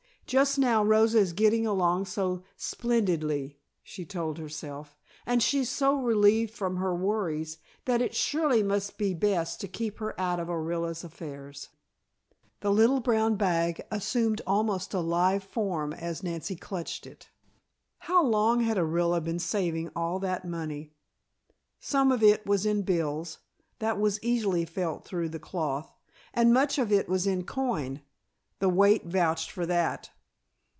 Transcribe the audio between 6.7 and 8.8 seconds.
her worries, that it surely